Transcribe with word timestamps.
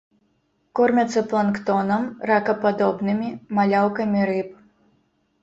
Кормяцца 0.77 1.21
планктонам, 1.33 2.01
ракападобнымі, 2.31 3.29
маляўкамі 3.61 4.27
рыб. 4.33 4.51